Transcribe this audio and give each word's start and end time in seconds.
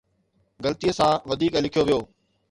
غلطيءَ 0.63 0.93
سان 0.97 1.13
وڌيڪ 1.29 1.53
لکيو 1.63 1.83
ويو 1.85 1.99